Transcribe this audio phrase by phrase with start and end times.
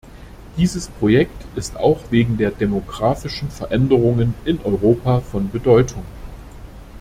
[0.57, 6.01] Dieses Projekt ist auch wegen der demografischen Veränderungen in Europa von Bedeutung.